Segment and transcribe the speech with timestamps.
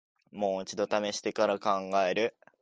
[0.31, 1.77] もう一度ためしてから考
[2.09, 2.35] える